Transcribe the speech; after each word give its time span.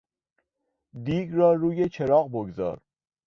دیگ 1.03 1.33
را 1.33 1.53
روی 1.53 1.89
چراغ 1.89 2.29
بگذار. 2.29 2.81